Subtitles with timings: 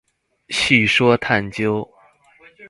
[0.49, 1.87] 敘說探究